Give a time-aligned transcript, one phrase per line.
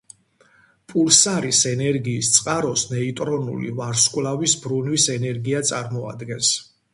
[0.93, 6.53] პულსარის ენერგიის წყაროს ნეიტრონული ვარსკვლავის ბრუნვის ენერგია წარმოადგენს.